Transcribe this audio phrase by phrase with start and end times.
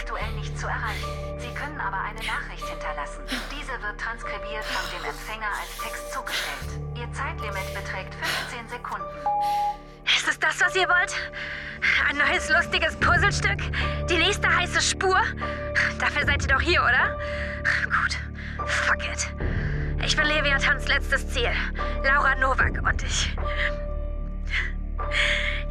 [0.00, 1.08] aktuell nicht zu erreichen.
[1.38, 3.22] Sie können aber eine Nachricht hinterlassen.
[3.50, 6.80] Diese wird transkribiert von dem Empfänger als Text zugestellt.
[6.96, 9.04] Ihr Zeitlimit beträgt 15 Sekunden.
[10.16, 11.14] Ist es das, was ihr wollt?
[12.08, 13.60] Ein neues lustiges Puzzlestück?
[14.08, 15.20] Die nächste heiße Spur?
[15.98, 17.18] Dafür seid ihr doch hier, oder?
[17.84, 18.16] Gut.
[18.66, 19.28] Fuck it.
[20.04, 21.52] Ich bin Leviathans letztes Ziel.
[22.02, 23.36] Laura Nowak und ich.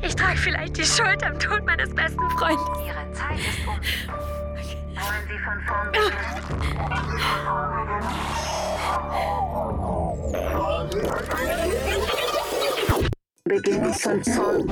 [0.02, 2.66] Ich trage vielleicht die Schuld am Tod meines besten Freundes.
[2.85, 3.76] Ihre Zeit ist um.
[4.95, 6.39] Wollen Sie von vorn beginnen?
[13.44, 14.67] Beginn von vorn.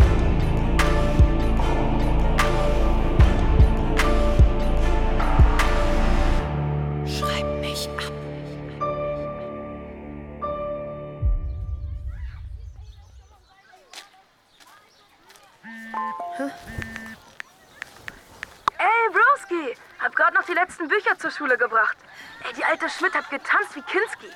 [20.48, 21.98] Die letzten Bücher zur Schule gebracht.
[22.44, 24.30] Ey, die alte Schmidt hat getanzt wie Kinski.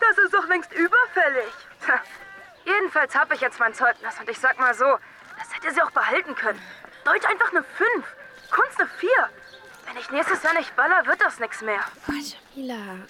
[0.00, 1.52] Das ist doch längst überfällig.
[1.84, 2.00] Tja,
[2.64, 4.98] Jedenfalls hab ich jetzt mein Zeugnis und ich sag mal so,
[5.38, 6.60] das hätte sie auch behalten können.
[7.04, 8.06] Deutsch einfach eine 5,
[8.50, 9.10] Kunst eine 4.
[9.86, 11.80] Wenn ich nächstes Jahr nicht baller, wird das nichts mehr.
[12.08, 13.04] Oh, Jamila.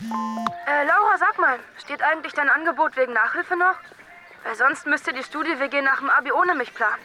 [0.66, 3.76] Äh, Laura, sag mal, steht eigentlich dein Angebot wegen Nachhilfe noch?
[4.42, 7.02] Weil sonst müsste die Studie-WG nach dem Abi ohne mich planen.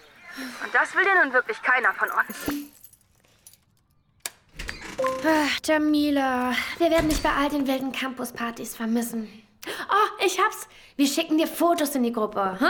[0.64, 2.79] Und das will ja nun wirklich keiner von uns.
[5.26, 9.28] Ach, Jamila, wir werden dich bei all den wilden Campuspartys vermissen.
[9.68, 10.68] Oh, ich hab's.
[10.96, 12.60] Wir schicken dir Fotos in die Gruppe.
[12.60, 12.68] Hm?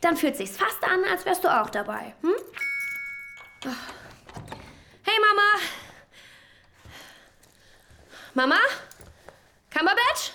[0.00, 2.14] Dann fühlt sich's fast an, als wärst du auch dabei.
[2.22, 2.34] Hm?
[3.66, 3.70] Oh.
[5.02, 5.62] Hey, Mama.
[8.34, 8.58] Mama?
[9.70, 10.32] Cumberbatch?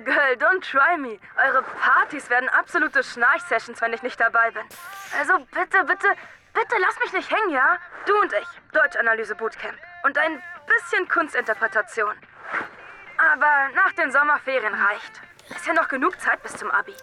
[0.00, 1.18] Girl, don't try me.
[1.36, 4.62] Eure Partys werden absolute Schnarch-Sessions, wenn ich nicht dabei bin.
[5.18, 6.08] Also bitte, bitte,
[6.54, 7.78] bitte lass mich nicht hängen, ja?
[8.06, 9.74] Du und ich, Deutschanalyse-Bootcamp.
[10.04, 12.14] Und ein bisschen Kunstinterpretation.
[13.18, 15.20] Aber nach den Sommerferien reicht.
[15.50, 16.94] Ist ja noch genug Zeit bis zum Abi.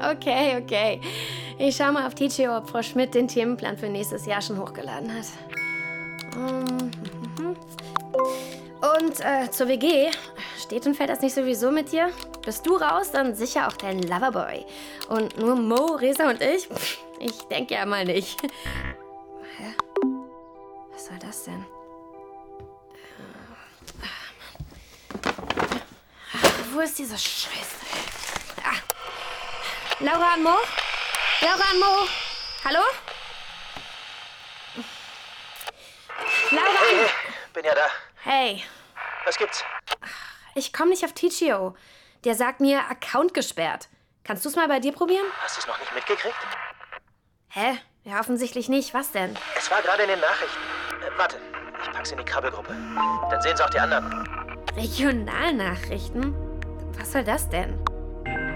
[0.00, 1.00] Okay, okay.
[1.58, 5.12] Ich schau mal auf Teachio, ob Frau Schmidt den Themenplan für nächstes Jahr schon hochgeladen
[5.14, 5.26] hat.
[6.34, 6.90] Ähm,
[7.38, 7.56] mhm.
[8.96, 10.10] Und äh, zur WG.
[10.68, 12.12] Steht und fällt das nicht sowieso mit dir?
[12.44, 14.66] Bist du raus, dann sicher auch dein Loverboy.
[15.08, 16.66] Und nur Mo, Resa und ich?
[16.68, 18.38] Pff, Ich denke ja mal nicht.
[19.56, 19.74] Hä?
[20.92, 21.64] Was soll das denn?
[23.98, 24.10] Mann.
[26.34, 27.86] Ah, Wo ist diese Scheiße?
[28.62, 28.76] Ah.
[30.00, 30.56] Laura und Mo?
[31.40, 32.08] Laura und Mo?
[32.66, 32.80] Hallo?
[36.50, 37.06] Laura Hey,
[37.54, 37.86] bin ja da.
[38.22, 38.62] Hey,
[39.24, 39.64] Was gibt's?
[40.58, 41.74] Ich komme nicht auf Tichio.
[42.24, 43.88] Der sagt mir, Account gesperrt.
[44.24, 45.24] Kannst du es mal bei dir probieren?
[45.42, 46.36] Hast du es noch nicht mitgekriegt?
[47.48, 47.78] Hä?
[48.04, 48.92] Ja, offensichtlich nicht.
[48.92, 49.36] Was denn?
[49.56, 50.58] Es war gerade in den Nachrichten.
[51.00, 51.36] Äh, warte,
[51.82, 52.74] ich pack's in die Krabbelgruppe.
[53.30, 54.28] Dann sehen es auch die anderen.
[54.76, 56.34] Regionalnachrichten?
[56.98, 57.78] Was soll das denn?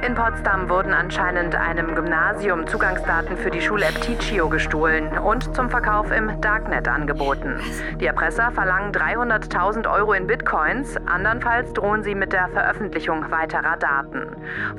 [0.04, 6.10] In Potsdam wurden anscheinend einem Gymnasium Zugangsdaten für die Schul-App Teachio gestohlen und zum Verkauf
[6.10, 7.60] im Darknet angeboten.
[8.00, 14.26] Die Erpresser verlangen 300.000 Euro in Bitcoins, andernfalls drohen sie mit der Veröffentlichung weiterer Daten.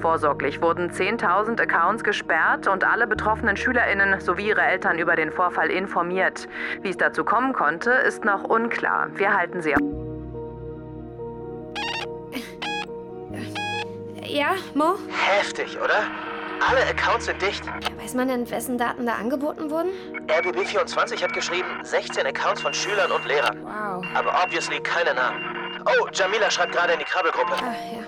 [0.01, 5.71] Vorsorglich wurden 10.000 Accounts gesperrt und alle betroffenen SchülerInnen sowie ihre Eltern über den Vorfall
[5.71, 6.49] informiert.
[6.81, 9.07] Wie es dazu kommen konnte, ist noch unklar.
[9.15, 10.12] Wir halten sie auf.
[14.27, 14.95] Ja, Mo?
[15.09, 16.03] Heftig, oder?
[16.69, 17.63] Alle Accounts sind dicht.
[18.01, 19.89] Weiß man denn, wessen Daten da angeboten wurden?
[20.27, 23.59] RBB24 hat geschrieben, 16 Accounts von Schülern und Lehrern.
[23.63, 24.05] Wow.
[24.15, 25.41] Aber obviously keine Namen.
[25.85, 27.53] Oh, Jamila schreibt gerade in die Krabbelgruppe.
[27.53, 28.03] Ah, ja.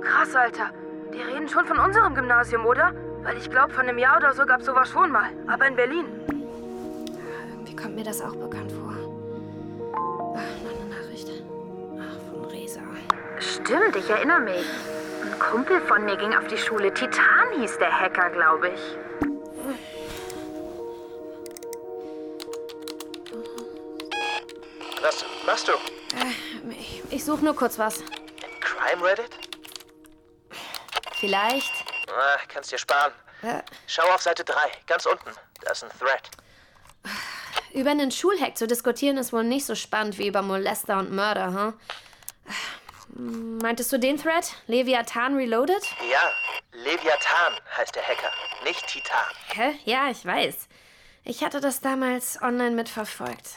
[0.00, 0.70] Krass, Alter.
[1.12, 2.92] Die reden schon von unserem Gymnasium, oder?
[3.22, 5.30] Weil ich glaube, von einem Jahr oder so gab's sowas schon mal.
[5.46, 6.06] Aber in Berlin.
[7.50, 8.94] Irgendwie kommt mir das auch bekannt vor.
[10.36, 11.28] Ach, noch eine Nachricht.
[12.00, 12.80] Ach, von Resa.
[13.38, 14.64] Stimmt, ich erinnere mich.
[15.26, 16.94] Ein Kumpel von mir ging auf die Schule.
[16.94, 18.80] Titan hieß der Hacker, glaube ich.
[25.02, 25.72] Was machst du?
[26.70, 28.02] Ich, ich suche nur kurz was.
[28.60, 29.30] Crime Reddit?
[31.14, 31.72] Vielleicht.
[32.08, 33.12] Ah, kannst dir sparen.
[33.42, 34.54] Äh, Schau auf Seite 3,
[34.86, 35.30] ganz unten.
[35.60, 36.30] Da ist ein Thread.
[37.74, 41.46] über einen Schulhack zu diskutieren ist wohl nicht so spannend wie über Molester und Mörder,
[41.46, 41.74] hm?
[43.18, 44.52] Meintest du den Thread?
[44.66, 45.82] Leviathan Reloaded?
[46.12, 46.30] Ja,
[46.72, 48.30] Leviathan heißt der Hacker,
[48.64, 49.24] nicht Titan.
[49.54, 49.74] Hä?
[49.84, 50.68] Ja, ich weiß.
[51.24, 53.54] Ich hatte das damals online mitverfolgt.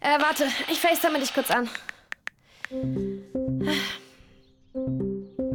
[0.00, 1.68] Äh, warte, ich facetime dich kurz an.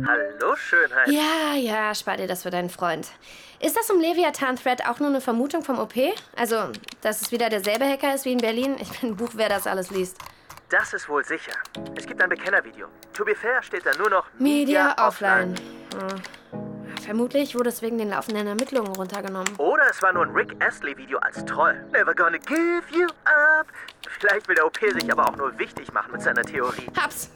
[0.06, 1.08] Hallo, Schönheit.
[1.08, 3.08] Ja, ja, spar dir das für deinen Freund.
[3.62, 5.94] Ist das um Leviathan-Thread auch nur eine Vermutung vom OP?
[6.36, 6.72] Also,
[7.02, 8.76] dass es wieder derselbe Hacker ist wie in Berlin?
[8.82, 10.18] Ich bin ein Buch, wer das alles liest.
[10.70, 11.54] Das ist wohl sicher.
[11.98, 12.88] Es gibt ein Bekennervideo.
[13.14, 15.56] To be fair steht da nur noch Media offline.
[15.94, 16.22] Hm.
[17.04, 19.56] Vermutlich wurde es wegen den laufenden Ermittlungen runtergenommen.
[19.58, 21.84] Oder es war nur ein Rick Astley-Video als Troll.
[21.92, 23.66] Never gonna give you up.
[24.20, 26.86] Vielleicht will der OP sich aber auch nur wichtig machen mit seiner Theorie.
[26.96, 27.32] Hab's.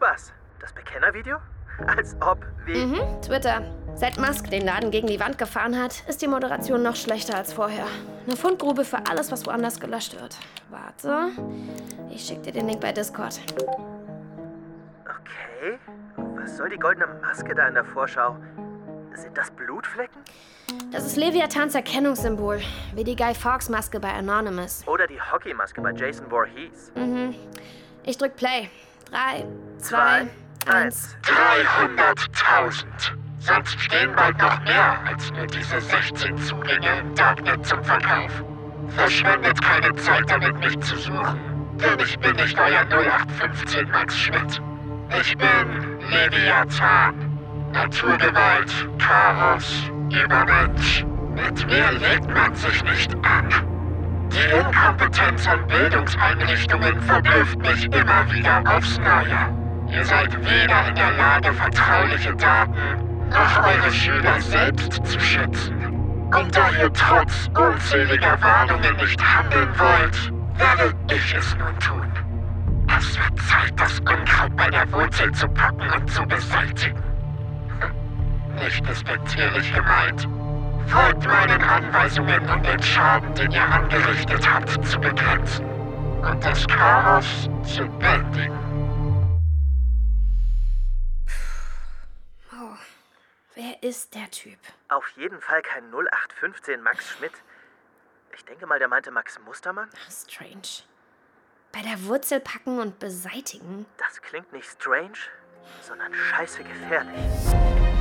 [0.00, 0.32] Was?
[0.58, 1.38] Das Bekennervideo?
[1.86, 2.76] Als ob wie.
[2.76, 3.62] Mhm, Twitter.
[3.96, 7.52] Seit Musk den Laden gegen die Wand gefahren hat, ist die Moderation noch schlechter als
[7.52, 7.86] vorher.
[8.26, 10.36] Eine Fundgrube für alles, was woanders gelöscht wird.
[10.70, 11.30] Warte.
[12.10, 13.40] Ich schick dir den Link bei Discord.
[15.02, 15.78] Okay.
[16.36, 18.36] Was soll die goldene Maske da in der Vorschau?
[19.14, 20.20] Sind das Blutflecken?
[20.90, 22.60] Das ist Leviathans Erkennungssymbol,
[22.94, 24.82] wie die Guy Fawkes Maske bei Anonymous.
[24.86, 26.90] Oder die Hockeymaske bei Jason Voorhees?
[26.96, 27.34] Mhm.
[28.02, 28.68] Ich drück Play.
[29.10, 29.46] Drei,
[29.78, 30.26] zwei,
[30.68, 31.16] eins.
[31.22, 32.84] 300.000.
[33.38, 38.42] Sonst stehen bald noch mehr als nur diese 16 Zugänge im Darknet zum Verkauf.
[38.88, 41.38] Verschwendet keine Zeit damit, mich zu suchen.
[41.76, 44.62] Denn ich bin nicht euer 0815 Max Schmidt.
[45.20, 47.14] Ich bin Leviathan.
[47.72, 51.04] Naturgewalt, Chaos, Übermensch.
[51.34, 53.48] Mit mir legt man sich nicht an.
[54.30, 59.63] Die Inkompetenz an Bildungseinrichtungen verblüfft mich immer wieder aufs Neue.
[59.94, 62.74] Ihr seid weder in der Lage, vertrauliche Daten
[63.30, 65.94] noch eure Schüler selbst zu schützen.
[66.34, 72.12] Und da ihr trotz unzähliger Warnungen nicht handeln wollt, werde ich es nun tun.
[72.98, 77.02] Es wird Zeit, das Unkraut bei der Wurzel zu packen und zu beseitigen.
[78.56, 80.28] Nicht despektierlich gemeint.
[80.86, 85.64] Folgt meinen Anweisungen, um den Schaden, den ihr angerichtet habt, zu begrenzen
[86.22, 88.63] und das Chaos zu bändigen.
[93.84, 94.58] Ist der Typ?
[94.88, 97.32] Auf jeden Fall kein 0815 Max Schmidt.
[98.34, 99.90] Ich denke mal, der meinte Max Mustermann.
[100.10, 100.84] Strange.
[101.70, 103.84] Bei der Wurzel packen und beseitigen?
[103.98, 105.18] Das klingt nicht strange,
[105.82, 107.93] sondern scheiße gefährlich.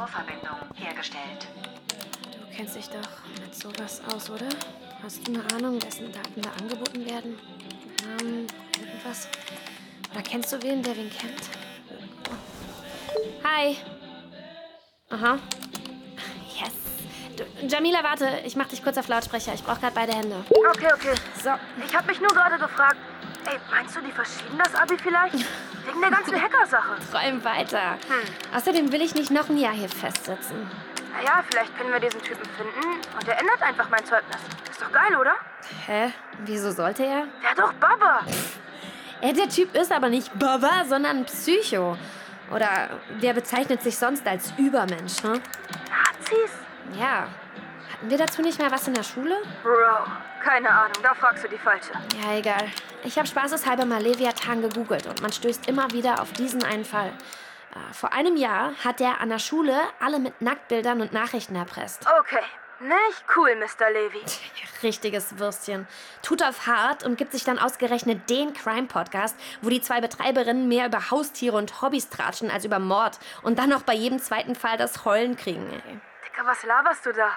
[0.00, 0.42] Aktiviert.
[0.42, 1.46] Torverbindung hergestellt.
[2.32, 4.48] Du kennst dich doch mit sowas aus, oder?
[5.02, 7.38] Hast du eine Ahnung, wessen Daten da angeboten werden?
[8.06, 8.46] Namen,
[8.78, 9.28] irgendwas?
[10.12, 11.42] Oder kennst du wen, der wen kennt?
[13.44, 13.76] Hi.
[15.10, 15.38] Aha.
[16.58, 16.72] Yes.
[17.36, 18.40] Du, Jamila, warte.
[18.44, 19.54] Ich mach dich kurz auf Lautsprecher.
[19.54, 20.44] Ich brauch gerade beide Hände.
[20.50, 21.14] Okay, okay.
[21.42, 21.50] So.
[21.86, 22.96] Ich habe mich nur gerade gefragt,
[23.46, 25.34] ey, meinst du, die verschieben das Abi vielleicht?
[25.34, 26.96] Wegen der ganzen Hacker-Sache.
[27.10, 27.92] Träum weiter.
[28.08, 28.56] Hm.
[28.56, 30.70] Außerdem will ich nicht noch ein Jahr hier festsitzen.
[31.16, 34.36] Naja, vielleicht können wir diesen Typen finden und er ändert einfach mein Zeugnis.
[34.70, 35.34] Ist doch geil, oder?
[35.86, 36.12] Hä?
[36.44, 37.28] Wieso sollte er?
[37.42, 38.20] Ja, doch, Baba.
[39.20, 41.96] Er, der Typ ist aber nicht Baba, sondern Psycho.
[42.50, 45.40] Oder der bezeichnet sich sonst als Übermensch, ne?
[45.88, 46.50] Nazis?
[46.98, 47.28] Ja.
[48.04, 49.34] Hatten wir dazu nicht mal was in der Schule?
[49.62, 49.72] Bro,
[50.42, 51.90] keine Ahnung, da fragst du die Falsche.
[52.22, 52.68] Ja, egal.
[53.02, 57.08] Ich habe spaßeshalber mal Leviathan gegoogelt und man stößt immer wieder auf diesen einen Fall.
[57.74, 62.06] Äh, Vor einem Jahr hat er an der Schule alle mit Nacktbildern und Nachrichten erpresst.
[62.20, 62.42] Okay,
[62.80, 63.88] nicht cool, Mr.
[63.90, 64.20] Levy.
[64.82, 65.88] Richtiges Würstchen.
[66.20, 70.88] Tut auf hart und gibt sich dann ausgerechnet den Crime-Podcast, wo die zwei Betreiberinnen mehr
[70.88, 74.76] über Haustiere und Hobbys tratschen als über Mord und dann noch bei jedem zweiten Fall
[74.76, 75.70] das Heulen kriegen.
[75.72, 76.00] Ey.
[76.26, 77.30] Dicker, was laberst du da?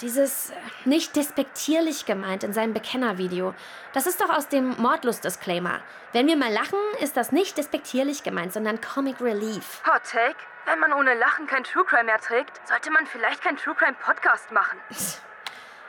[0.00, 0.54] Dieses äh,
[0.84, 3.54] nicht despektierlich gemeint in seinem Bekennervideo.
[3.92, 5.80] Das ist doch aus dem Mordlust-Disclaimer.
[6.12, 9.82] Wenn wir mal lachen, ist das nicht despektierlich gemeint, sondern Comic Relief.
[9.86, 10.36] Hot Take?
[10.64, 13.96] Wenn man ohne Lachen kein True Crime mehr trägt, sollte man vielleicht kein True Crime
[14.04, 14.78] Podcast machen.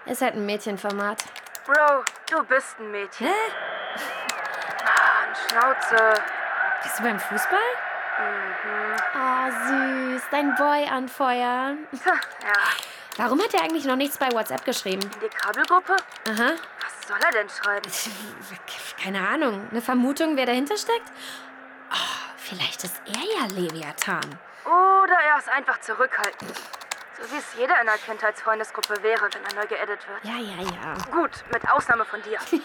[0.06, 1.24] Ist halt ein Mädchenformat.
[1.66, 3.28] Bro, du bist ein Mädchen.
[3.28, 3.34] Hä?
[4.86, 6.22] Mann, Schnauze.
[6.84, 7.60] Bist du beim Fußball?
[8.20, 8.96] Mhm.
[9.16, 10.24] Oh, süß.
[10.32, 11.88] Dein Boy anfeuern.
[12.02, 12.54] Ja.
[13.18, 15.02] Warum hat er eigentlich noch nichts bei WhatsApp geschrieben?
[15.02, 15.96] In die Krabbelgruppe?
[16.30, 16.52] Aha.
[16.82, 17.92] Was soll er denn schreiben?
[19.04, 19.68] Keine Ahnung.
[19.72, 21.10] Eine Vermutung, wer dahinter steckt?
[21.92, 24.40] Oh, vielleicht ist er ja Leviathan.
[24.66, 26.54] Oder er ist einfach zurückhaltend.
[27.20, 30.24] So wie es jeder in einer Kindheitsfreundesgruppe wäre, wenn er neu geedit wird.
[30.24, 30.94] Ja, ja, ja.
[31.12, 32.38] Gut, mit Ausnahme von dir.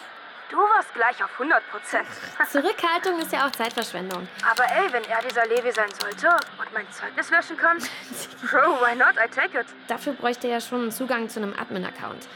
[0.52, 2.06] Du warst gleich auf 100 Prozent.
[2.50, 4.28] Zurückhaltung ist ja auch Zeitverschwendung.
[4.50, 8.94] Aber ey, wenn er dieser Levi sein sollte und mein Zeugnis löschen kann, Bro, why
[8.94, 9.14] not?
[9.16, 9.66] I take it.
[9.88, 12.28] Dafür bräuchte er schon einen Zugang zu einem Admin-Account.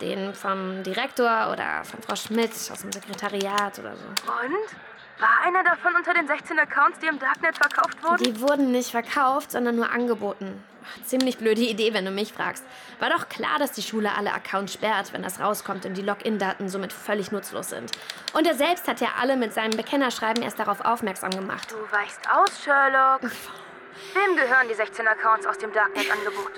[0.00, 4.06] Den vom Direktor oder von Frau Schmidt aus dem Sekretariat oder so.
[4.06, 4.87] Und?
[5.18, 8.22] War einer davon unter den 16 Accounts, die im Darknet verkauft wurden?
[8.22, 10.62] Die wurden nicht verkauft, sondern nur angeboten.
[11.04, 12.64] Ziemlich blöde Idee, wenn du mich fragst.
[13.00, 16.68] War doch klar, dass die Schule alle Accounts sperrt, wenn das rauskommt und die Login-Daten
[16.68, 17.90] somit völlig nutzlos sind.
[18.32, 21.68] Und er selbst hat ja alle mit seinem Bekennerschreiben erst darauf aufmerksam gemacht.
[21.70, 23.22] Du weichst aus, Sherlock.
[23.22, 26.52] Wem gehören die 16 Accounts aus dem Darknet-Angebot?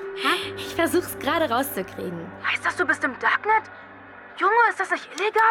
[0.58, 2.30] Ich versuch's gerade rauszukriegen.
[2.44, 3.70] Heißt das, du bist im Darknet?
[4.40, 5.42] Junge, ist das nicht illegal?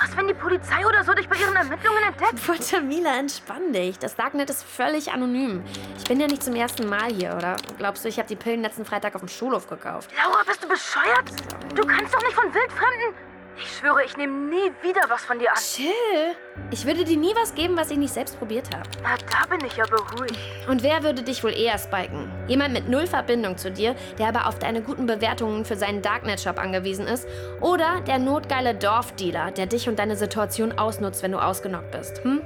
[0.00, 2.38] Was, wenn die Polizei oder so dich bei ihren Ermittlungen entdeckt?
[2.46, 3.98] Boah, Jamila, entspann dich.
[3.98, 5.64] Das Darknet ist völlig anonym.
[5.98, 7.56] Ich bin ja nicht zum ersten Mal hier, oder?
[7.76, 10.12] Glaubst du, ich habe die Pillen letzten Freitag auf dem Schulhof gekauft?
[10.16, 11.28] Laura, bist du bescheuert?
[11.74, 13.35] Du kannst doch nicht von Wildfremden.
[13.58, 15.56] Ich schwöre, ich nehme nie wieder was von dir an.
[15.56, 16.34] Chill.
[16.70, 18.88] Ich würde dir nie was geben, was ich nicht selbst probiert habe.
[19.02, 20.36] Na, da bin ich ja beruhigt.
[20.68, 22.30] Und wer würde dich wohl eher spiken?
[22.48, 26.58] Jemand mit null Verbindung zu dir, der aber auf deine guten Bewertungen für seinen Darknet-Shop
[26.58, 27.26] angewiesen ist?
[27.60, 32.22] Oder der notgeile Dorfdealer, der dich und deine Situation ausnutzt, wenn du ausgenockt bist?
[32.24, 32.42] Hm?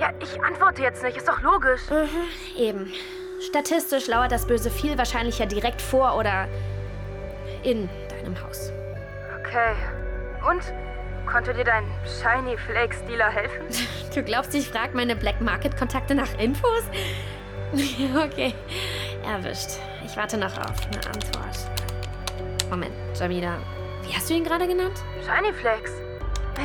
[0.00, 1.82] Ja, ich antworte jetzt nicht, ist doch logisch.
[2.56, 2.92] Eben.
[3.40, 6.48] Statistisch lauert das Böse viel wahrscheinlicher direkt vor oder
[7.62, 8.72] in deinem Haus.
[9.56, 9.74] Okay.
[10.46, 10.62] Und?
[11.24, 13.62] Konnte dir dein Shiny Flakes Dealer helfen?
[14.14, 16.84] Du glaubst, ich frage meine Black Market Kontakte nach Infos?
[18.24, 18.54] okay,
[19.26, 19.78] erwischt.
[20.06, 21.58] Ich warte noch auf eine Antwort.
[22.70, 23.58] Moment, Jamila,
[24.02, 25.02] wie hast du ihn gerade genannt?
[25.20, 25.92] Shiny Flakes?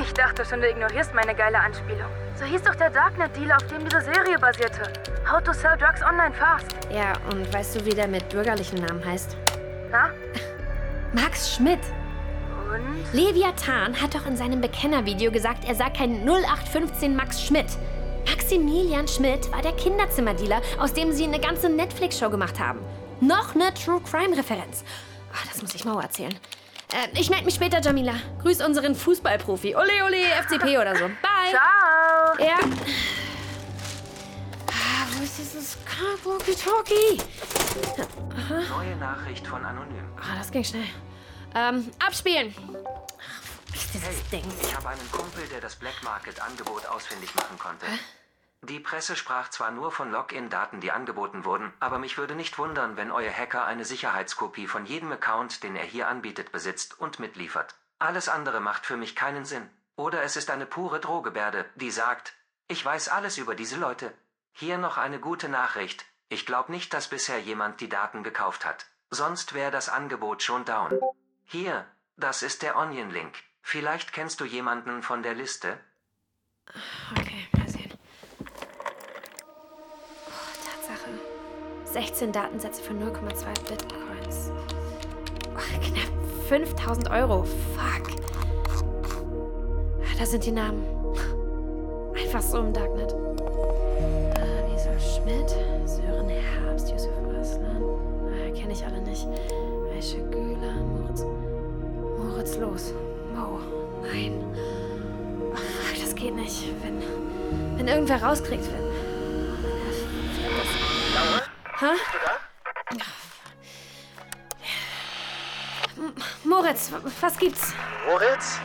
[0.01, 2.09] Ich dachte schon, du ignorierst meine geile Anspielung.
[2.35, 4.83] So hieß doch der Darknet-Dealer, auf dem diese Serie basierte.
[5.29, 6.67] How to sell drugs online fast.
[6.89, 9.35] Ja, und weißt du, wie der mit bürgerlichen Namen heißt?
[9.91, 10.11] Na?
[11.13, 11.81] Max Schmidt.
[12.71, 13.13] Und?
[13.13, 17.67] Leviathan hat doch in seinem Bekennervideo gesagt, er sei kein 0815 Max Schmidt.
[18.51, 22.79] Maximilian Schmidt war der Kinderzimmerdealer, aus dem sie eine ganze Netflix-Show gemacht haben.
[23.19, 24.83] Noch eine True Crime-Referenz.
[25.31, 26.33] Ah, das muss ich Mau erzählen.
[26.93, 28.13] Äh, ich melde mich später, Jamila.
[28.41, 29.75] Grüß unseren Fußballprofi.
[29.75, 31.05] Ole, ole, FCP oder so.
[31.05, 31.51] Bye.
[31.51, 32.45] Ciao!
[32.45, 32.59] Ja.
[34.67, 35.77] Ah, wo ist dieses
[36.25, 37.21] Walkie-Talkie?
[38.69, 40.05] Neue Nachricht von Anonym.
[40.17, 40.87] Ah, das ging schnell.
[41.55, 42.55] Ähm, abspielen.
[43.93, 44.43] Dieses Ding.
[44.61, 47.85] Ich habe einen Kumpel, der das Black Market Angebot ausfindig machen konnte.
[48.63, 52.95] Die Presse sprach zwar nur von Login-Daten, die angeboten wurden, aber mich würde nicht wundern,
[52.95, 57.73] wenn euer Hacker eine Sicherheitskopie von jedem Account, den er hier anbietet, besitzt und mitliefert.
[57.97, 59.67] Alles andere macht für mich keinen Sinn.
[59.95, 62.33] Oder es ist eine pure Drohgebärde, die sagt,
[62.67, 64.13] ich weiß alles über diese Leute.
[64.53, 66.05] Hier noch eine gute Nachricht.
[66.29, 68.85] Ich glaube nicht, dass bisher jemand die Daten gekauft hat.
[69.09, 70.97] Sonst wäre das Angebot schon down.
[71.51, 73.33] Hier, das ist der Onion-Link.
[73.61, 75.77] Vielleicht kennst du jemanden von der Liste?
[77.11, 77.91] Okay, mal sehen.
[80.27, 81.09] Oh, Tatsache.
[81.83, 84.49] 16 Datensätze für 0,2 Bitcoins.
[85.53, 87.43] Oh, knapp 5000 Euro.
[87.43, 88.15] Fuck.
[90.17, 90.85] Da sind die Namen.
[92.15, 93.11] Einfach so im Darknet.
[94.37, 95.49] Äh, Lisa Schmidt,
[95.85, 98.10] Sören Herbst, Yusuf Aslan.
[98.55, 99.27] Kenne ich alle nicht.
[99.95, 101.23] Aisha Güler, Moritz.
[102.17, 102.93] Moritz Los.
[103.33, 103.59] Mo.
[104.03, 104.43] Nein.
[105.53, 106.65] Oh, fuck, das geht nicht.
[106.83, 107.01] Wenn,
[107.77, 108.91] wenn irgendwer rauskriegt, wenn.
[111.79, 111.97] Hä?
[116.43, 116.91] Moritz,
[117.21, 117.73] was gibt's?
[118.07, 118.59] Moritz?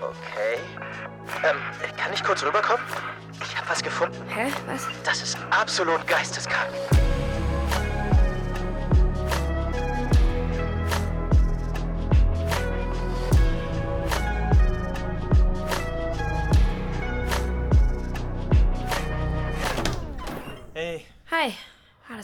[0.00, 0.58] Okay.
[1.44, 1.56] Ähm,
[1.96, 2.84] kann ich kurz rüberkommen?
[3.42, 4.16] Ich habe was gefunden.
[4.28, 4.52] Hä?
[4.66, 4.86] Was?
[5.04, 6.70] Das ist absolut geisteskrank.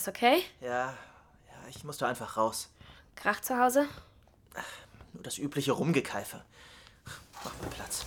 [0.03, 0.43] Alles okay?
[0.61, 2.71] ja, ja, ich musste einfach raus.
[3.15, 3.87] Krach zu Hause?
[5.13, 6.43] Nur das übliche Rumgekeife.
[7.45, 8.05] Mach mal Platz.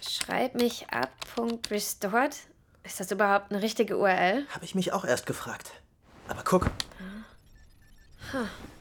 [0.00, 1.10] Schreib mich ab.
[1.68, 2.34] Restored.
[2.84, 4.46] Ist das überhaupt eine richtige URL?
[4.48, 5.72] Habe ich mich auch erst gefragt.
[6.28, 6.70] Aber guck,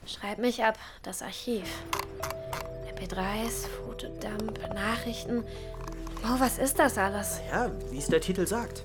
[0.05, 0.77] Schreib mich ab.
[1.03, 1.67] Das Archiv.
[2.95, 5.43] MP3s, Fotodump, Nachrichten.
[6.23, 7.41] Oh, was ist das alles?
[7.51, 8.83] ja, wie es der Titel sagt.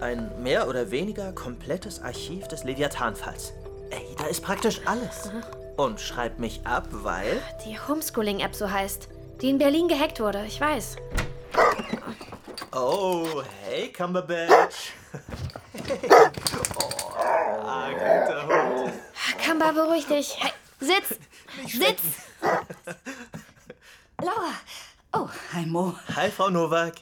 [0.00, 3.52] Ein mehr oder weniger komplettes Archiv des Leviathan-Falls.
[3.90, 5.30] Ey, da ist praktisch alles.
[5.76, 7.42] Und schreib mich ab, weil.
[7.66, 9.08] Die Homeschooling-App so heißt.
[9.42, 10.96] Die in Berlin gehackt wurde, ich weiß.
[12.72, 14.92] Oh, hey, Cumberbatch.
[16.76, 17.12] oh,
[17.64, 18.92] ah, guter Hund.
[19.44, 20.36] Kamba, beruhig dich.
[20.38, 21.18] Hey, sitz!
[21.66, 22.02] Sitz!
[24.20, 24.52] Laura!
[25.12, 25.94] Oh, hi Mo.
[26.14, 26.94] Hi, Frau Nowak.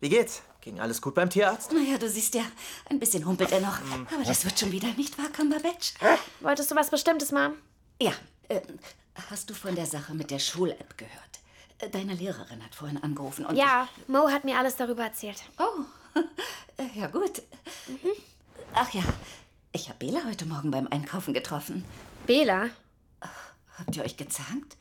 [0.00, 0.42] Wie geht's?
[0.64, 1.72] Ging alles gut beim Tierarzt?
[1.72, 2.42] Naja, du siehst ja,
[2.88, 3.76] ein bisschen humpelt er noch.
[4.10, 5.92] Aber das wird schon wieder, nicht wahr, Cumberbatch?
[6.40, 7.52] Wolltest du was Bestimmtes, Mom?
[8.00, 8.12] Ja,
[8.48, 8.62] äh,
[9.28, 11.12] hast du von der Sache mit der Schul-App gehört?
[11.80, 13.56] Äh, Deine Lehrerin hat vorhin angerufen und.
[13.56, 15.42] Ja, Mo hat mir alles darüber erzählt.
[15.58, 16.18] Oh,
[16.78, 17.42] äh, ja gut.
[18.72, 19.02] Ach ja,
[19.72, 21.84] ich habe Bela heute Morgen beim Einkaufen getroffen.
[22.26, 22.70] Bela?
[23.76, 24.78] Habt ihr euch gezankt?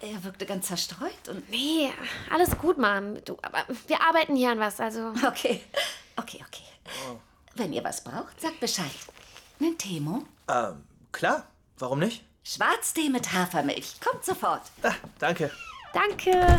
[0.00, 1.48] Er- wirkte ganz zerstreut und.
[1.50, 1.92] Nee,
[2.30, 3.22] alles gut, Mom.
[3.24, 5.08] Du, aber wir arbeiten hier an was, also.
[5.26, 5.60] Okay,
[6.16, 6.64] okay, okay.
[7.54, 8.90] Wenn ihr was braucht, sagt Bescheid.
[9.58, 10.24] Nen Temo?
[10.48, 11.46] Ähm, klar.
[11.78, 12.24] Warum nicht?
[12.44, 14.00] Schwarztee mit Hafermilch.
[14.00, 14.62] Kommt sofort.
[14.82, 15.50] Ah, danke.
[15.92, 16.58] Danke.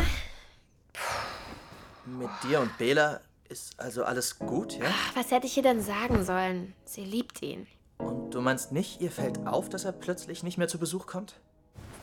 [2.06, 4.90] Mit dir und Bela ist also alles gut, ja?
[5.14, 6.74] Was hätte ich ihr denn sagen sollen?
[6.84, 7.66] Sie liebt ihn.
[7.98, 11.34] Und du meinst nicht, ihr fällt auf, dass er plötzlich nicht mehr zu Besuch kommt?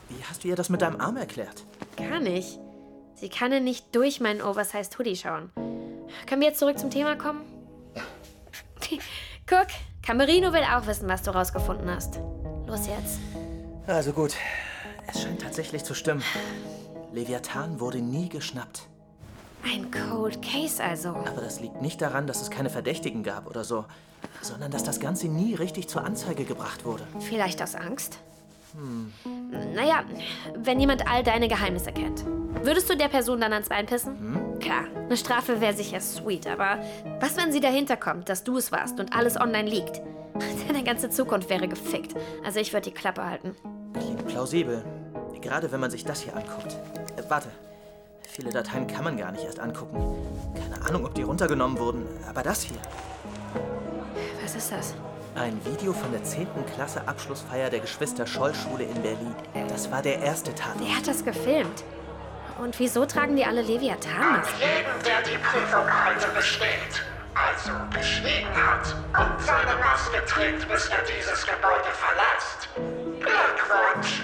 [0.09, 1.63] Wie hast du ihr das mit deinem Arm erklärt?
[1.97, 2.59] Gar nicht.
[3.15, 5.51] Sie kann ja nicht durch meinen Oversized Hoodie schauen.
[6.27, 7.41] Können wir jetzt zurück zum Thema kommen?
[9.47, 9.67] Guck,
[10.01, 12.19] Camerino will auch wissen, was du rausgefunden hast.
[12.67, 13.19] Los jetzt.
[13.87, 14.35] Also gut.
[15.07, 16.21] Es scheint tatsächlich zu stimmen.
[17.13, 18.87] Leviathan wurde nie geschnappt.
[19.63, 21.09] Ein Cold Case also.
[21.09, 23.85] Aber das liegt nicht daran, dass es keine Verdächtigen gab oder so,
[24.41, 27.07] sondern dass das Ganze nie richtig zur Anzeige gebracht wurde.
[27.19, 28.19] Vielleicht aus Angst?
[28.77, 29.11] Hm.
[29.73, 30.03] Naja,
[30.55, 32.23] wenn jemand all deine Geheimnisse kennt.
[32.63, 34.17] Würdest du der Person dann ans Bein pissen?
[34.19, 34.59] Hm?
[34.59, 36.79] Klar, eine Strafe wäre sicher sweet, aber
[37.19, 40.01] was, wenn sie dahinter kommt, dass du es warst und alles online liegt?
[40.67, 42.15] Deine ganze Zukunft wäre gefickt.
[42.45, 43.55] Also ich würde die Klappe halten.
[43.93, 44.83] Klingt plausibel.
[45.41, 46.73] Gerade wenn man sich das hier anguckt.
[47.15, 47.49] Äh, warte.
[48.27, 50.15] Viele Dateien kann man gar nicht erst angucken.
[50.53, 52.77] Keine Ahnung, ob die runtergenommen wurden, aber das hier.
[54.43, 54.93] Was ist das?
[55.37, 56.47] Ein Video von der 10.
[56.73, 59.35] Klasse Abschlussfeier der Geschwister-Scholl-Schule in Berlin.
[59.69, 60.79] Das war der erste Tatort.
[60.79, 61.83] Wer hat das gefilmt?
[62.57, 64.55] Und wieso tragen die alle Leviathan-Masken?
[64.59, 71.03] Jeden, der die Prüfung heute besteht, also geschrieben hat und seine Maske trägt, bis er
[71.03, 72.69] dieses Gebäude verlässt.
[73.19, 74.23] Glückwunsch!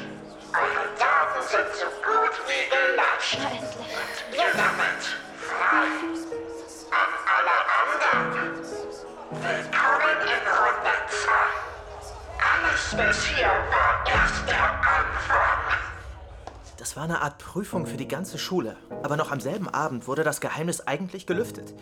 [0.51, 3.37] Eure Daten sind so gut wie gelöscht.
[3.37, 5.03] Und ihr damit
[5.37, 5.93] frei.
[6.89, 8.82] An alle anderen.
[9.33, 11.31] Willkommen in Runde 2.
[12.37, 15.79] Alles bis hier war erst der Anfang.
[16.77, 18.77] Das war eine Art Prüfung für die ganze Schule.
[19.01, 21.73] Aber noch am selben Abend wurde das Geheimnis eigentlich gelüftet.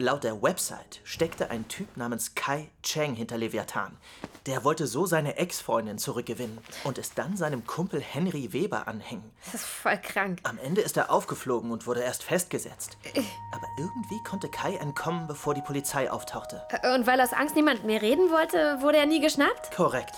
[0.00, 3.96] Laut der Website steckte ein Typ namens Kai Cheng hinter Leviathan.
[4.46, 9.28] Der wollte so seine Ex-Freundin zurückgewinnen und es dann seinem Kumpel Henry Weber anhängen.
[9.44, 10.38] Das ist voll krank.
[10.44, 12.96] Am Ende ist er aufgeflogen und wurde erst festgesetzt.
[13.52, 16.62] Aber irgendwie konnte Kai entkommen, bevor die Polizei auftauchte.
[16.94, 19.74] Und weil aus Angst niemand mehr reden wollte, wurde er nie geschnappt?
[19.74, 20.14] Korrekt.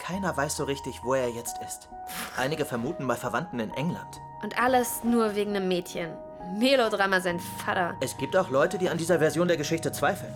[0.00, 1.88] Keiner weiß so richtig, wo er jetzt ist.
[2.36, 4.20] Einige vermuten bei Verwandten in England.
[4.42, 6.16] Und alles nur wegen einem Mädchen.
[6.58, 7.94] Melodrama sein Vater.
[8.00, 10.34] Es gibt auch Leute, die an dieser Version der Geschichte zweifeln.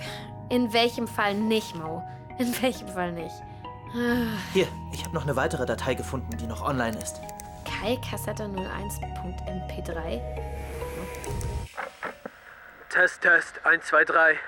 [0.49, 2.03] In welchem Fall nicht, Mo?
[2.39, 3.35] In welchem Fall nicht?
[3.95, 7.21] Ah, Hier, ich habe noch eine weitere Datei gefunden, die noch online ist.
[7.65, 10.21] Kai Kassette 01.mp3.
[12.91, 14.31] Test, Test, 1, 2, 3.
[14.33, 14.39] Okay.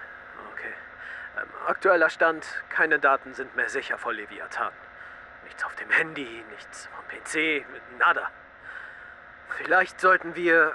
[1.40, 4.72] Ähm, aktueller Stand, keine Daten sind mehr sicher vor Leviathan.
[5.44, 7.64] Nichts auf dem Handy, nichts vom PC,
[7.98, 8.28] nada.
[9.58, 10.72] Vielleicht sollten wir...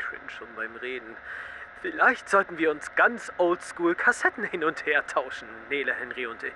[0.00, 1.16] Ich cringe schon beim Reden.
[1.82, 6.52] Vielleicht sollten wir uns ganz oldschool Kassetten hin und her tauschen, Nele, Henry und ich.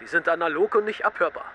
[0.00, 1.52] Die sind analog und nicht abhörbar.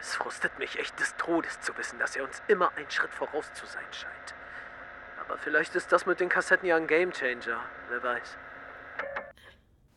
[0.00, 3.52] Es frustet mich echt des Todes zu wissen, dass er uns immer einen Schritt voraus
[3.54, 4.34] zu sein scheint.
[5.20, 7.60] Aber vielleicht ist das mit den Kassetten ja ein Gamechanger.
[7.88, 8.36] Wer weiß.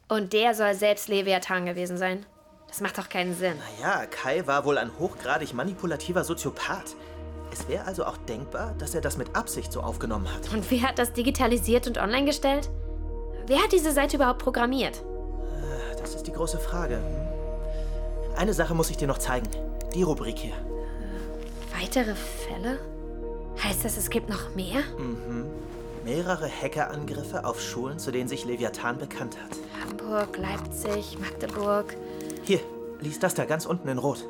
[0.07, 2.25] Und der soll selbst Leviathan gewesen sein.
[2.67, 3.61] Das macht doch keinen Sinn.
[3.81, 6.95] Ja, Kai war wohl ein hochgradig manipulativer Soziopath.
[7.51, 10.53] Es wäre also auch denkbar, dass er das mit Absicht so aufgenommen hat.
[10.53, 12.69] Und wer hat das digitalisiert und online gestellt?
[13.47, 15.03] Wer hat diese Seite überhaupt programmiert?
[15.99, 16.99] Das ist die große Frage.
[18.35, 19.47] Eine Sache muss ich dir noch zeigen.
[19.93, 20.53] Die Rubrik hier.
[21.79, 22.79] Weitere Fälle?
[23.63, 24.81] Heißt das, es gibt noch mehr?
[24.97, 25.45] Mhm.
[26.05, 29.57] Mehrere Hackerangriffe auf Schulen, zu denen sich Leviathan bekannt hat.
[29.83, 31.95] Hamburg, Leipzig, Magdeburg.
[32.43, 32.61] Hier,
[33.01, 34.25] lies das da ganz unten in Rot.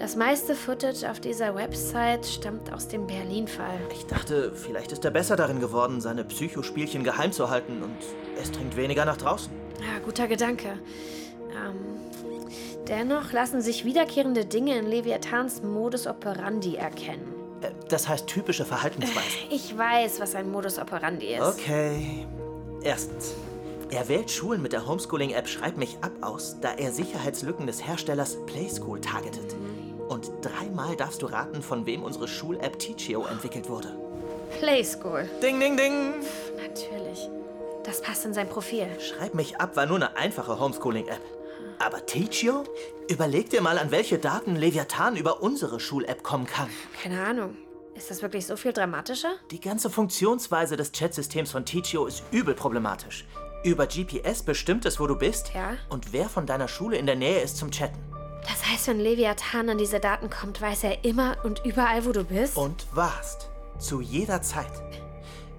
[0.00, 3.78] Das meiste Footage auf dieser Website stammt aus dem Berlin-Fall.
[3.92, 7.96] Ich dachte, vielleicht ist er besser darin geworden, seine Psychospielchen geheim zu halten und
[8.42, 9.52] es dringt weniger nach draußen.
[9.78, 10.78] Ja, guter Gedanke.
[11.50, 12.00] Ähm,
[12.88, 17.34] dennoch lassen sich wiederkehrende Dinge in Leviathans Modus operandi erkennen.
[17.60, 19.20] Äh, Das heißt typische Verhaltensweisen.
[19.50, 21.42] Ich weiß, was ein Modus operandi ist.
[21.42, 22.26] Okay.
[22.82, 23.34] Erstens.
[23.90, 28.38] Er wählt Schulen mit der Homeschooling-App Schreib mich ab aus, da er Sicherheitslücken des Herstellers
[28.46, 29.56] Playschool targetet.
[30.10, 33.96] Und dreimal darfst du raten, von wem unsere Schul-App Teachio entwickelt wurde.
[34.58, 35.30] Playschool.
[35.40, 36.14] Ding, ding, ding.
[36.56, 37.28] Natürlich.
[37.84, 38.88] Das passt in sein Profil.
[38.98, 41.20] Schreib mich ab war nur eine einfache Homeschooling-App.
[41.78, 42.64] Aber Teachio?
[43.08, 46.68] Überleg dir mal, an welche Daten Leviathan über unsere Schul-App kommen kann.
[47.00, 47.56] Keine Ahnung.
[47.94, 49.30] Ist das wirklich so viel dramatischer?
[49.52, 53.26] Die ganze Funktionsweise des Chatsystems von Teachio ist übel problematisch.
[53.62, 55.74] Über GPS bestimmt es, wo du bist Ja.
[55.88, 57.98] und wer von deiner Schule in der Nähe ist zum Chatten.
[58.42, 62.24] Das heißt, wenn Leviathan an diese Daten kommt, weiß er immer und überall, wo du
[62.24, 62.56] bist?
[62.56, 63.50] Und warst.
[63.78, 64.72] Zu jeder Zeit.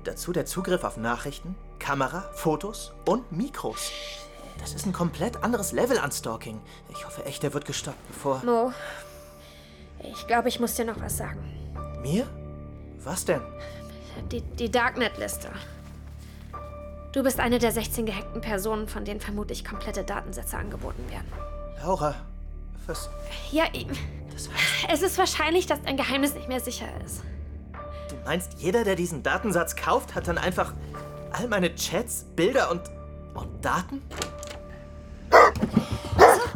[0.04, 3.92] Dazu der Zugriff auf Nachrichten, Kamera, Fotos und Mikros.
[4.60, 6.60] Das ist ein komplett anderes Level an Stalking.
[6.90, 8.42] Ich hoffe echt, er wird gestoppt, bevor...
[8.44, 8.72] Mo,
[10.04, 11.40] ich glaube, ich muss dir noch was sagen.
[12.02, 12.28] Mir?
[13.04, 13.42] Was denn?
[14.32, 15.52] Die, die Darknet-Liste.
[17.12, 21.28] Du bist eine der 16 gehackten Personen, von denen vermutlich komplette Datensätze angeboten werden.
[21.82, 22.16] Laura,
[22.88, 23.10] was...
[23.52, 23.88] Ja, ich-
[24.90, 27.22] es ist wahrscheinlich, dass dein Geheimnis nicht mehr sicher ist.
[28.10, 30.74] Du meinst, jeder, der diesen Datensatz kauft, hat dann einfach
[31.32, 32.82] all meine Chats, Bilder und...
[33.36, 34.02] und Daten?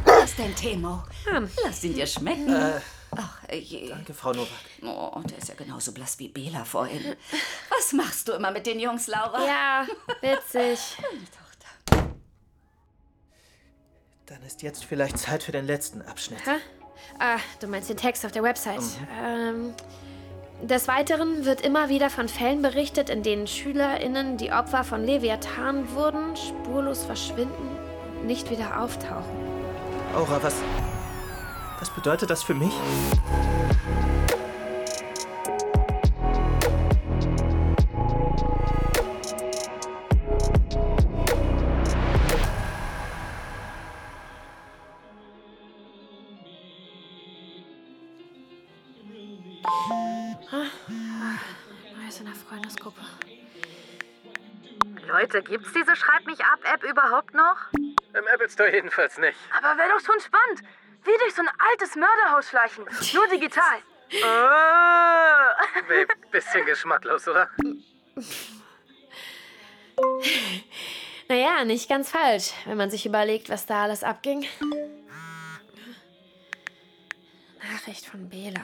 [0.05, 1.03] Was ist denn Temo?
[1.25, 1.49] Hm.
[1.63, 2.49] Lass ihn dir schmecken.
[2.53, 2.79] Äh,
[3.15, 3.89] Ach, je.
[3.89, 4.47] Danke, Frau Nowak.
[4.81, 7.15] Oh, der ist ja genauso blass wie Bela vorhin.
[7.69, 9.45] Was machst du immer mit den Jungs, Laura?
[9.45, 9.85] Ja,
[10.21, 10.79] witzig.
[14.27, 16.39] Dann ist jetzt vielleicht Zeit für den letzten Abschnitt.
[16.45, 16.55] Hä?
[17.19, 18.81] Ah, du meinst den Text auf der Website.
[19.23, 19.75] Ähm,
[20.63, 25.93] des Weiteren wird immer wieder von Fällen berichtet, in denen SchülerInnen, die Opfer von Leviathan
[25.93, 27.77] wurden, spurlos verschwinden
[28.19, 29.29] und nicht wieder auftauchen.
[30.13, 30.55] Laura, was...
[31.79, 32.73] Was bedeutet das für mich?
[55.35, 57.57] Leute, gibt's diese Schreib mich ab App überhaupt noch?
[57.73, 59.37] Im Apple Store jedenfalls nicht.
[59.57, 60.61] Aber wäre doch schon spannend.
[61.03, 62.85] Wie durch so ein altes Mörderhaus schleichen.
[63.13, 63.79] Nur digital.
[64.23, 65.81] Oh.
[65.89, 67.49] Babe, bisschen geschmacklos, oder?
[71.27, 74.45] Naja, nicht ganz falsch, wenn man sich überlegt, was da alles abging.
[77.71, 78.61] Nachricht von Bela.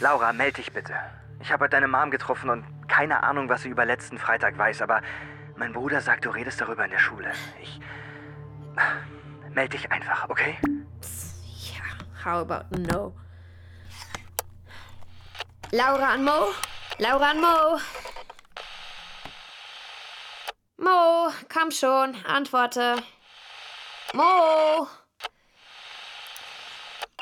[0.00, 0.98] Laura, meld dich bitte.
[1.40, 5.02] Ich habe deine Mom getroffen und keine Ahnung, was sie über letzten Freitag weiß, aber
[5.56, 7.32] mein Bruder sagt, du redest darüber in der Schule.
[7.62, 7.80] Ich.
[9.50, 10.58] Meld dich einfach, okay?
[12.24, 13.12] How about no?
[15.70, 16.52] Laura an Mo?
[16.98, 17.80] Laura an Mo?
[20.78, 22.96] Mo, komm schon, antworte.
[24.14, 24.88] Mo!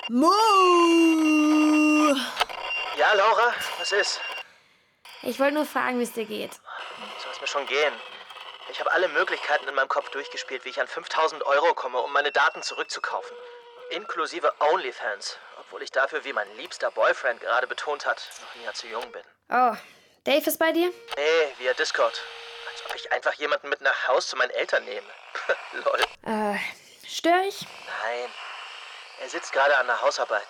[0.09, 0.33] Mo!
[2.97, 4.21] Ja, Laura, was ist?
[5.23, 6.53] Ich wollte nur fragen, wie es dir geht.
[7.23, 7.95] Soll es mir schon gehen?
[8.71, 12.13] Ich habe alle Möglichkeiten in meinem Kopf durchgespielt, wie ich an 5000 Euro komme, um
[12.13, 13.37] meine Daten zurückzukaufen.
[13.91, 15.39] Inklusive OnlyFans.
[15.61, 19.23] Obwohl ich dafür, wie mein liebster Boyfriend gerade betont hat, noch Jahr zu jung bin.
[19.49, 19.75] Oh,
[20.25, 20.93] Dave ist bei dir?
[21.17, 22.21] Nee, via Discord.
[22.71, 25.07] Als ob ich einfach jemanden mit nach Haus zu meinen Eltern nehme.
[25.73, 26.01] Lol.
[26.27, 26.59] Äh,
[27.07, 27.61] störe ich?
[28.03, 28.31] Nein.
[29.21, 30.47] Er sitzt gerade an der Hausarbeit.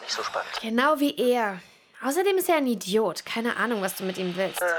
[0.00, 0.50] Nicht so spannend.
[0.60, 1.60] Genau wie er.
[2.02, 3.26] Außerdem ist er ein Idiot.
[3.26, 4.62] Keine Ahnung, was du mit ihm willst.
[4.62, 4.74] Äh,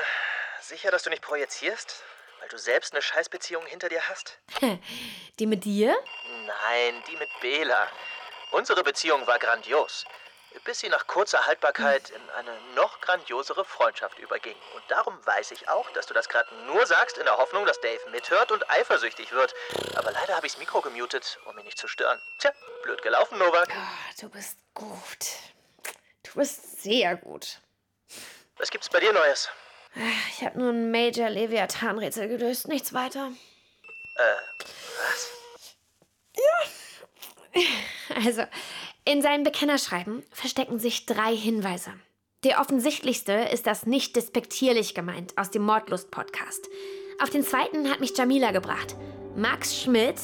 [0.59, 2.01] sicher, dass du nicht projizierst?
[2.39, 4.39] Weil du selbst eine Scheißbeziehung hinter dir hast?
[5.39, 5.95] Die mit dir?
[6.47, 7.87] Nein, die mit Bela.
[8.51, 10.05] Unsere Beziehung war grandios.
[10.65, 14.55] Bis sie nach kurzer Haltbarkeit in eine noch grandiosere Freundschaft überging.
[14.75, 17.79] Und darum weiß ich auch, dass du das gerade nur sagst, in der Hoffnung, dass
[17.79, 19.53] Dave mithört und eifersüchtig wird.
[19.95, 22.19] Aber leider habe ich das Mikro gemutet, um ihn nicht zu stören.
[22.39, 22.51] Tja,
[22.83, 23.69] blöd gelaufen, Novak.
[24.19, 25.25] Du bist gut.
[26.33, 27.59] Du bist sehr gut.
[28.57, 29.49] Was gibt's bei dir Neues?
[30.29, 33.31] Ich habe nur ein Major Leviathan-Rätsel gelöst, nichts weiter.
[34.15, 35.31] Äh, was?
[38.25, 38.43] Also,
[39.03, 41.93] in seinem Bekennerschreiben verstecken sich drei Hinweise.
[42.43, 46.69] Der offensichtlichste ist das nicht despektierlich gemeint aus dem Mordlust-Podcast.
[47.21, 48.95] Auf den zweiten hat mich Jamila gebracht.
[49.35, 50.15] Max Schmidt,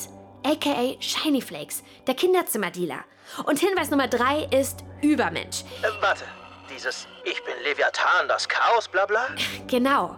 [0.43, 3.03] aka Shiny Flakes, der Kinderzimmerdealer.
[3.45, 5.61] Und Hinweis Nummer drei ist Übermensch.
[5.81, 6.23] Äh, warte.
[6.73, 9.27] Dieses Ich bin Leviathan, das Chaos, bla bla?
[9.67, 10.15] Genau.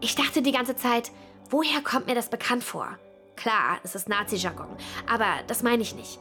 [0.00, 1.10] Ich dachte die ganze Zeit,
[1.50, 2.98] woher kommt mir das bekannt vor?
[3.36, 4.76] Klar, es ist Nazi-Jargon,
[5.10, 6.18] aber das meine ich nicht.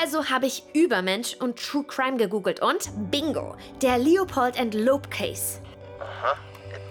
[0.00, 5.60] Also habe ich Übermensch und True Crime gegoogelt und bingo, der Leopold and Loeb Case.
[5.98, 6.36] Aha.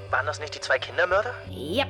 [0.10, 1.34] Waren das nicht die zwei Kindermörder?
[1.52, 1.88] Yep,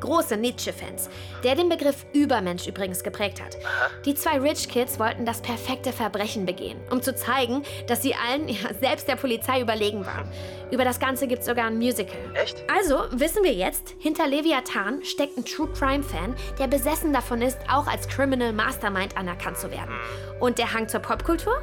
[0.00, 1.08] große Nietzsche-Fans,
[1.44, 3.56] der den Begriff Übermensch übrigens geprägt hat.
[4.04, 8.48] Die zwei Rich Kids wollten das perfekte Verbrechen begehen, um zu zeigen, dass sie allen,
[8.48, 10.30] ja, selbst der Polizei überlegen waren.
[10.70, 12.18] Über das Ganze gibt es sogar ein Musical.
[12.34, 12.64] Echt?
[12.72, 17.86] Also wissen wir jetzt, hinter Leviathan steckt ein True Crime-Fan, der besessen davon ist, auch
[17.86, 19.94] als Criminal Mastermind anerkannt zu werden.
[20.38, 21.60] Und der Hang zur Popkultur?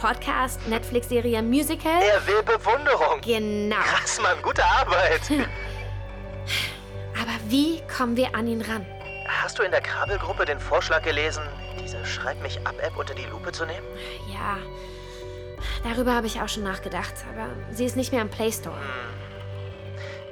[0.00, 2.00] Podcast, Netflix-Serie, Musical.
[2.00, 3.20] Er will Bewunderung.
[3.20, 3.76] Genau.
[3.76, 5.20] Krass, Mann, gute Arbeit.
[7.20, 8.86] Aber wie kommen wir an ihn ran?
[9.26, 11.42] Hast du in der Krabbelgruppe den Vorschlag gelesen,
[11.82, 13.86] diese Schreib mich ab App unter die Lupe zu nehmen?
[14.32, 14.58] Ja,
[15.84, 18.76] darüber habe ich auch schon nachgedacht, aber sie ist nicht mehr im Play Store.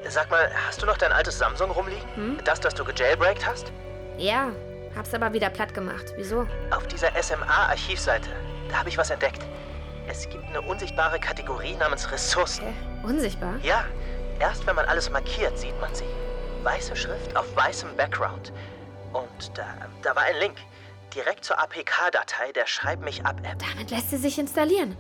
[0.09, 2.09] Sag mal, hast du noch dein altes Samsung rumliegen?
[2.15, 2.39] Hm?
[2.45, 3.73] Das, das du gejailbreakt hast?
[4.17, 4.51] Ja,
[4.95, 6.13] hab's aber wieder platt gemacht.
[6.17, 6.47] Wieso?
[6.71, 8.31] Auf dieser SMA-Archivseite,
[8.71, 9.43] da habe ich was entdeckt.
[10.09, 12.73] Es gibt eine unsichtbare Kategorie namens Ressourcen.
[13.03, 13.55] Unsichtbar?
[13.63, 13.85] Ja,
[14.39, 16.05] erst wenn man alles markiert, sieht man sie.
[16.67, 18.53] Weiße Schrift auf weißem Background.
[19.13, 19.65] Und da,
[20.03, 20.57] da war ein Link.
[21.15, 23.61] Direkt zur APK-Datei der Schreib mich ab App.
[23.61, 24.97] Damit lässt sie sich installieren.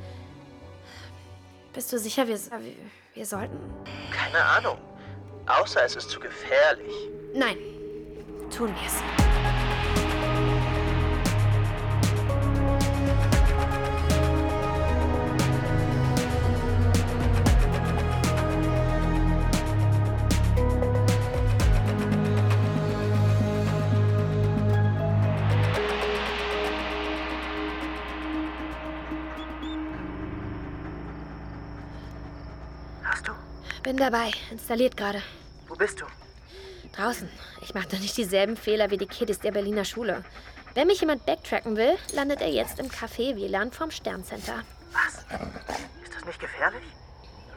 [1.73, 2.73] Bist du sicher, wir, wir,
[3.15, 3.59] wir sollten?
[4.13, 4.79] Keine Ahnung.
[5.47, 6.95] Außer es ist zu gefährlich.
[7.35, 7.59] Nein,
[8.57, 9.56] tun wir es.
[33.83, 34.31] Bin dabei.
[34.51, 35.23] Installiert gerade.
[35.69, 36.05] Wo bist du?
[36.93, 37.29] Draußen.
[37.63, 40.25] Ich mache doch nicht dieselben Fehler wie die Kiddies der Berliner Schule.
[40.75, 44.63] Wenn mich jemand backtracken will, landet er jetzt im Café WLAN vom Sterncenter.
[44.93, 45.25] Was?
[46.03, 46.83] Ist das nicht gefährlich?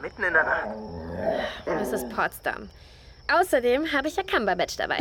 [0.00, 0.68] Mitten in der Nacht.
[1.66, 2.70] Das ist Potsdam.
[3.32, 4.98] Außerdem habe ich ja Cumberbatch dabei.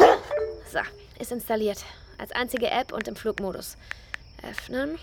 [0.71, 0.79] So,
[1.17, 1.83] ist installiert.
[2.17, 3.77] Als einzige App und im Flugmodus.
[4.43, 4.99] Öffnen.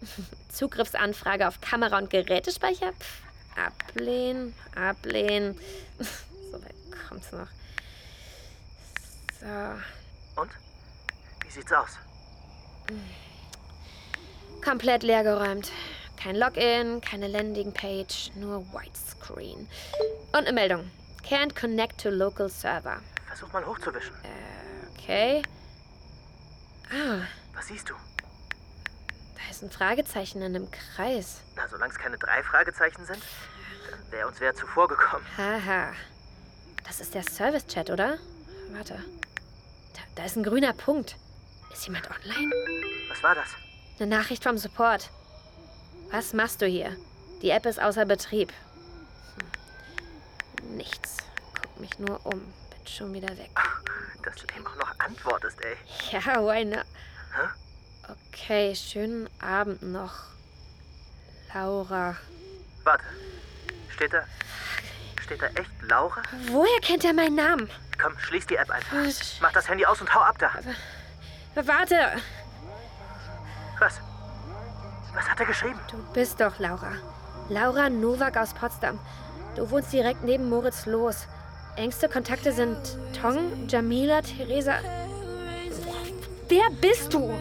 [0.48, 2.92] Zugriffsanfrage auf Kamera und Gerätespeicher.
[2.92, 3.22] Pff,
[3.66, 5.58] ablehnen, ablehnen.
[6.52, 6.74] So weit
[7.08, 7.46] kommt's noch.
[9.40, 10.40] So.
[10.40, 10.50] Und?
[11.44, 11.90] Wie sieht's aus?
[14.64, 15.70] Komplett leergeräumt.
[16.20, 19.68] Kein Login, keine Landingpage, nur Widescreen.
[20.32, 20.90] Und eine Meldung.
[21.24, 23.00] Can't connect to local server.
[23.28, 24.14] Versuch mal hochzuwischen.
[24.98, 25.42] Okay.
[26.90, 27.20] Ah,
[27.54, 27.94] Was siehst du?
[29.36, 31.40] da ist ein Fragezeichen in einem Kreis.
[31.56, 33.22] Na, solange es keine drei Fragezeichen sind,
[34.10, 35.24] wäre uns wer zuvor gekommen.
[35.36, 35.92] Haha.
[36.86, 38.18] Das ist der Service-Chat, oder?
[38.72, 38.94] Warte.
[39.94, 41.16] Da, da ist ein grüner Punkt.
[41.72, 42.50] Ist jemand online?
[43.08, 43.48] Was war das?
[43.98, 45.10] Eine Nachricht vom Support.
[46.10, 46.96] Was machst du hier?
[47.42, 48.52] Die App ist außer Betrieb.
[50.60, 50.76] Hm.
[50.76, 51.18] Nichts.
[51.54, 52.40] Guck mich nur um.
[52.40, 53.50] Bin schon wieder weg.
[54.24, 55.76] Dass du dem auch noch antwortest, ey.
[56.10, 56.84] Ja, why not?
[57.34, 57.48] Hä?
[58.32, 60.14] Okay, schönen Abend noch.
[61.54, 62.16] Laura.
[62.84, 63.04] Warte.
[64.00, 64.22] Steht da.
[65.22, 66.22] Steht da echt Laura?
[66.46, 67.68] Woher kennt er meinen Namen?
[68.00, 68.96] Komm, schließ die App einfach.
[68.96, 69.36] Was?
[69.42, 70.50] Mach das Handy aus und hau ab da.
[71.54, 72.12] Warte,
[73.78, 74.00] Was?
[75.12, 75.78] Was hat er geschrieben?
[75.90, 76.92] du bist doch Laura.
[77.50, 78.98] Laura Nowak aus Potsdam.
[79.54, 81.26] Du wohnst direkt neben Moritz Los.
[81.76, 82.78] Engste Kontakte sind
[83.20, 84.78] Tong, Jamila, Theresa.
[86.48, 87.38] Wer bist du?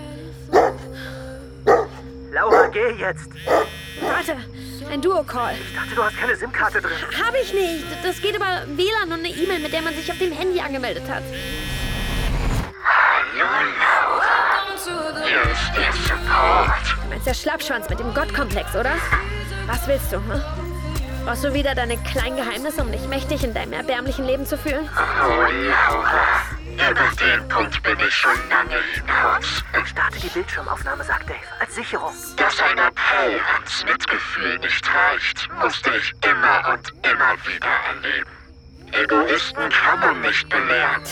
[2.34, 3.30] Laura, geh jetzt.
[4.10, 4.38] Warte,
[4.91, 5.56] ein Duo-Call.
[5.56, 6.98] Ich dachte, du hast keine SIM-Karte drin.
[7.24, 7.86] Hab ich nicht.
[8.04, 11.04] Das geht über WLAN und eine E-Mail, mit der man sich auf dem Handy angemeldet
[11.10, 11.24] hat.
[17.02, 18.91] Du meinst der Schlappschwanz mit dem Gottkomplex, oder?
[19.67, 20.41] Was willst du, hm?
[21.26, 24.89] Brauchst du wieder deine kleinen Geheimnisse, um dich mächtig in deinem erbärmlichen Leben zu fühlen?
[24.98, 26.59] Oh, Laura.
[26.79, 29.63] Über den Punkt bin ich schon lange hinaus.
[29.85, 31.39] Starte die Bildschirmaufnahme, sagt Dave.
[31.59, 32.13] Als Sicherung.
[32.37, 38.29] Dass ein Appell ans Mitgefühl nicht reicht, musste ich immer und immer wieder erleben.
[38.93, 41.03] Egoisten kann man nicht belehren.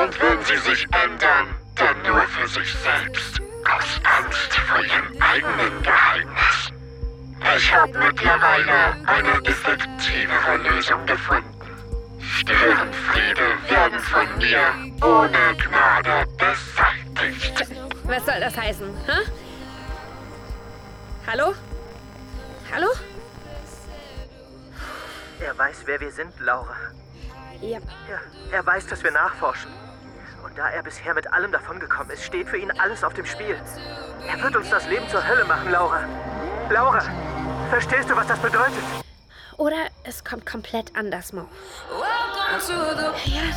[0.00, 3.40] Und wenn sie sich ändern, dann nur für sich selbst.
[3.68, 6.72] Aus Angst vor ihrem eigenen Geheimnis.
[7.56, 11.55] Ich habe mittlerweile eine effektivere Lösung gefunden.
[12.36, 14.60] Störenfriede werden von mir
[15.02, 17.66] ohne Gnade beseitigt.
[18.04, 19.30] Was soll das heißen, hä?
[21.26, 21.54] Hallo?
[22.74, 22.88] Hallo?
[25.40, 26.76] Er weiß, wer wir sind, Laura.
[27.62, 27.78] Ja.
[28.08, 28.20] Ja,
[28.52, 29.70] er weiß, dass wir nachforschen.
[30.44, 33.58] Und da er bisher mit allem davongekommen ist, steht für ihn alles auf dem Spiel.
[34.28, 36.00] Er wird uns das Leben zur Hölle machen, Laura.
[36.68, 37.00] Laura,
[37.70, 39.05] verstehst du, was das bedeutet?
[39.56, 41.46] Oder es kommt komplett anders, Mo.
[41.90, 43.08] Ja,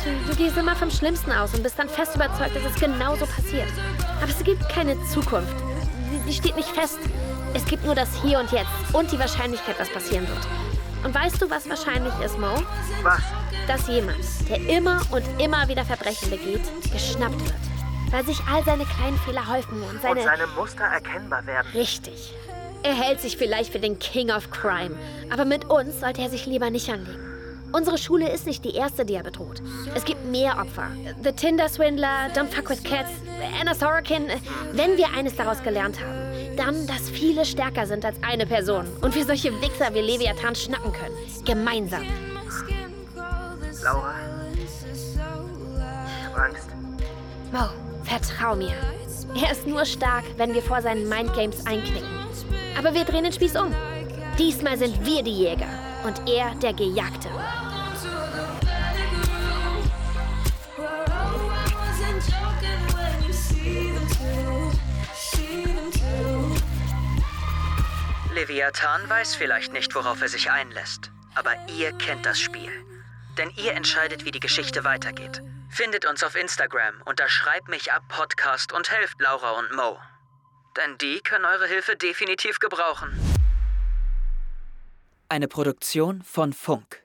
[0.04, 3.26] du, du gehst immer vom Schlimmsten aus und bist dann fest überzeugt, dass es genauso
[3.26, 3.68] passiert.
[4.20, 5.54] Aber es gibt keine Zukunft.
[6.10, 6.98] Die, die steht nicht fest.
[7.52, 10.38] Es gibt nur das Hier und Jetzt und die Wahrscheinlichkeit, was passieren wird.
[11.04, 12.62] Und weißt du, was wahrscheinlich ist, Mo?
[13.02, 13.20] Was?
[13.66, 17.54] Dass jemand, der immer und immer wieder Verbrechen begeht, geschnappt wird.
[18.10, 20.20] Weil sich all seine kleinen Fehler häufen und seine...
[20.20, 21.68] Und seine Muster erkennbar werden.
[21.74, 22.34] Richtig.
[22.82, 24.96] Er hält sich vielleicht für den King of Crime,
[25.30, 27.30] aber mit uns sollte er sich lieber nicht anlegen.
[27.72, 29.62] Unsere Schule ist nicht die erste, die er bedroht.
[29.94, 30.88] Es gibt mehr Opfer.
[31.22, 33.10] The Tinder Swindler, Don't Fuck with Cats,
[33.60, 34.26] Anna Sorokin.
[34.72, 39.14] Wenn wir eines daraus gelernt haben, dann, dass viele stärker sind als eine Person und
[39.14, 41.14] wir solche Wichser wie Leviathan schnappen können.
[41.44, 42.04] Gemeinsam.
[43.84, 44.14] Laura,
[44.54, 45.18] ich
[46.26, 46.68] hab Angst.
[47.52, 47.68] Mo,
[48.04, 48.74] vertrau mir.
[49.40, 52.19] Er ist nur stark, wenn wir vor seinen Mindgames einknicken.
[52.80, 53.76] Aber wir drehen den Spieß um.
[54.38, 55.68] Diesmal sind wir die Jäger
[56.02, 57.28] und er der Gejagte.
[68.32, 71.10] Leviathan weiß vielleicht nicht, worauf er sich einlässt.
[71.34, 72.72] Aber ihr kennt das Spiel.
[73.36, 75.42] Denn ihr entscheidet, wie die Geschichte weitergeht.
[75.68, 79.98] Findet uns auf Instagram unter Schreib mich ab Podcast und helft Laura und Mo.
[80.76, 83.10] Denn die können eure Hilfe definitiv gebrauchen.
[85.28, 87.04] Eine Produktion von Funk.